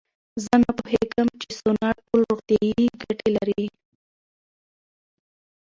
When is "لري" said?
3.37-3.63